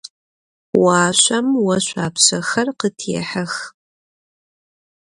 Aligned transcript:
Vuaşsom 0.81 1.47
voşsuapşexer 1.63 2.67
khıtêhex. 2.79 3.53